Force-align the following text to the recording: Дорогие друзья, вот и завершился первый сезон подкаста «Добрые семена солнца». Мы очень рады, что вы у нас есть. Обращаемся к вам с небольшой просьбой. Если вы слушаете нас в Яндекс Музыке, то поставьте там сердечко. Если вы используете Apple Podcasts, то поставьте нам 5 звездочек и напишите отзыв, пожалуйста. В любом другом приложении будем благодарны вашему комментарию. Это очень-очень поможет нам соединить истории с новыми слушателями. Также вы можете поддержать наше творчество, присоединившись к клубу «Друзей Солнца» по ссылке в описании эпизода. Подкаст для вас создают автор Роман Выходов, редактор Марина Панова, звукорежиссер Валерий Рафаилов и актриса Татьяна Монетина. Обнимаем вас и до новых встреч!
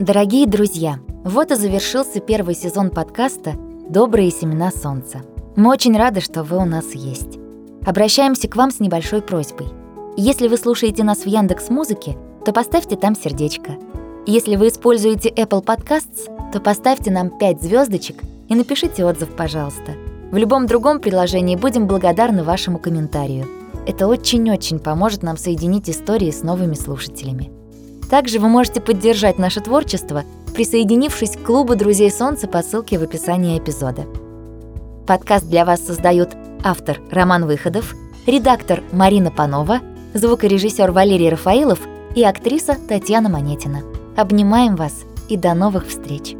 Дорогие 0.00 0.46
друзья, 0.46 0.98
вот 1.22 1.50
и 1.50 1.54
завершился 1.54 2.20
первый 2.20 2.54
сезон 2.54 2.88
подкаста 2.88 3.52
«Добрые 3.90 4.30
семена 4.30 4.70
солнца». 4.70 5.20
Мы 5.54 5.70
очень 5.70 5.96
рады, 5.96 6.22
что 6.22 6.42
вы 6.42 6.56
у 6.56 6.64
нас 6.64 6.94
есть. 6.94 7.38
Обращаемся 7.84 8.48
к 8.48 8.56
вам 8.56 8.70
с 8.70 8.80
небольшой 8.80 9.20
просьбой. 9.20 9.66
Если 10.16 10.48
вы 10.48 10.56
слушаете 10.56 11.04
нас 11.04 11.18
в 11.18 11.26
Яндекс 11.26 11.68
Музыке, 11.68 12.16
то 12.44 12.52
поставьте 12.52 12.96
там 12.96 13.14
сердечко. 13.14 13.72
Если 14.26 14.56
вы 14.56 14.68
используете 14.68 15.28
Apple 15.28 15.62
Podcasts, 15.62 16.50
то 16.50 16.58
поставьте 16.58 17.10
нам 17.10 17.28
5 17.38 17.62
звездочек 17.62 18.22
и 18.48 18.54
напишите 18.54 19.04
отзыв, 19.04 19.28
пожалуйста. 19.36 19.92
В 20.32 20.36
любом 20.38 20.66
другом 20.66 21.00
приложении 21.00 21.54
будем 21.54 21.86
благодарны 21.86 22.42
вашему 22.42 22.78
комментарию. 22.78 23.46
Это 23.86 24.08
очень-очень 24.08 24.78
поможет 24.78 25.22
нам 25.22 25.36
соединить 25.36 25.90
истории 25.90 26.30
с 26.30 26.42
новыми 26.42 26.74
слушателями. 26.74 27.52
Также 28.12 28.40
вы 28.40 28.48
можете 28.50 28.82
поддержать 28.82 29.38
наше 29.38 29.62
творчество, 29.62 30.24
присоединившись 30.54 31.30
к 31.30 31.44
клубу 31.44 31.76
«Друзей 31.76 32.10
Солнца» 32.10 32.46
по 32.46 32.60
ссылке 32.60 32.98
в 32.98 33.02
описании 33.02 33.58
эпизода. 33.58 34.04
Подкаст 35.06 35.46
для 35.46 35.64
вас 35.64 35.80
создают 35.80 36.36
автор 36.62 37.00
Роман 37.10 37.46
Выходов, 37.46 37.94
редактор 38.26 38.82
Марина 38.92 39.30
Панова, 39.30 39.80
звукорежиссер 40.12 40.92
Валерий 40.92 41.30
Рафаилов 41.30 41.80
и 42.14 42.22
актриса 42.22 42.76
Татьяна 42.86 43.30
Монетина. 43.30 43.80
Обнимаем 44.14 44.76
вас 44.76 45.04
и 45.30 45.38
до 45.38 45.54
новых 45.54 45.88
встреч! 45.88 46.36